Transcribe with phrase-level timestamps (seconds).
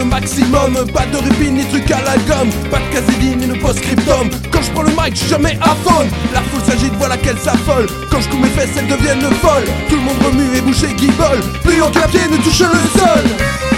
[0.00, 0.86] album.
[0.92, 2.50] Pas de répit ni truc à la gomme.
[2.70, 4.30] Pas de casédine ni de post-scriptum.
[4.50, 6.06] Quand je prends le mic, je jamais à fond.
[6.32, 7.86] La foule s'agite, voilà qu'elle s'affole.
[8.10, 9.68] Quand je coupe mes fesses, elles deviennent folles.
[9.88, 11.40] Tout le monde remue et bouche et guibole.
[11.62, 11.80] Plus
[12.10, 13.77] pied ne touche le sol.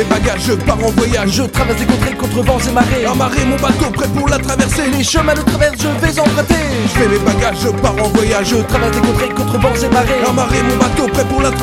[0.00, 1.30] Mes bagages, je pars en voyage.
[1.30, 3.04] Je traverse les contrées contre vents et marées.
[3.04, 4.90] Amarrer mon bateau prêt pour la traversée.
[4.96, 6.54] Les chemins de traverse, je vais emprunter.
[6.84, 8.48] Je fais mes bagages, je pars en voyage.
[8.48, 10.22] Je traverse les contrées contre vents et marées.
[10.28, 11.59] Amarrer mon bateau prêt pour la traversée.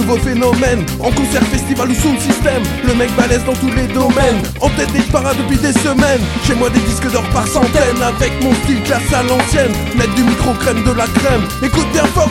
[0.00, 0.84] Nouveau phénomène.
[1.00, 2.62] En concert, festival ou sound system.
[2.86, 4.40] Le mec balèze dans tous les domaines.
[4.60, 6.24] En tête des parades depuis des semaines.
[6.46, 8.02] Chez moi, des disques d'or par centaines.
[8.02, 9.72] Avec mon style classe à l'ancienne.
[9.96, 11.44] Mettre du micro crème de la crème.
[11.62, 12.29] Écoute bien fort,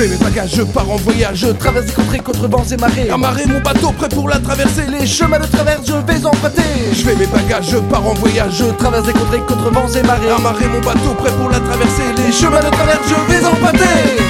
[0.00, 1.38] fais mes bagages, je pars en voyage.
[1.38, 3.10] Je traverse les contrées contre vents et marées.
[3.10, 4.86] Amarrer mon bateau prêt pour la traversée.
[4.88, 6.62] Les chemins de traverse, je vais emprunter.
[6.92, 8.52] Je fais mes bagages, je pars en voyage.
[8.58, 10.30] Je traverse les contrées contre vents et marées.
[10.30, 12.02] Amarrer mon bateau prêt pour la traversée.
[12.16, 14.20] Les Les chemins de traverse, je vais emprunter.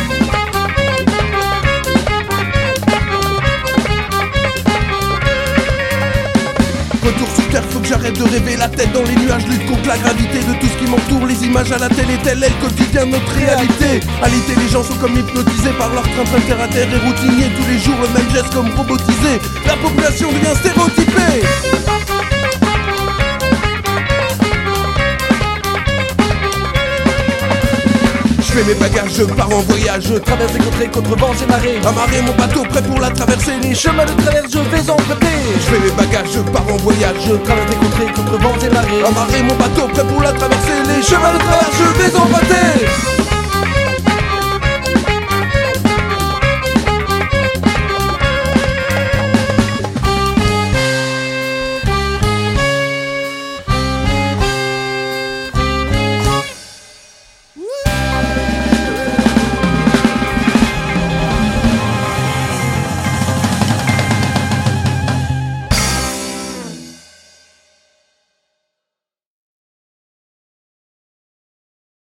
[7.81, 10.53] Faut que j'arrête de rêver la tête dans les nuages, lutte contre la gravité de
[10.61, 11.27] tout ce qui m'entoure.
[11.27, 14.05] Les images à la télé, telle est le quotidien de notre réalité.
[14.22, 17.47] Alité, les gens sont comme hypnotisés par leur train terre à terre et routinier.
[17.56, 19.41] Tous les jours, le même geste comme robotisé.
[19.67, 21.41] La population devient stéréotypée.
[28.37, 30.04] Je fais mes bagages, je pars en voyage.
[30.06, 31.78] Je traverse les contrées contre vents et marées.
[31.87, 33.53] Amarrer mon bateau prêt pour la traversée.
[33.62, 35.29] Les chemins de traverse, je vais emprunter.
[35.55, 37.16] Je fais mes bagages, je pars en voyage.
[37.27, 39.03] Je traverse des contrées contre vents et marées.
[39.06, 40.83] Amarrer mon bateau prêt pour la traversée.
[40.87, 43.09] Les chemins de traverse, je vais en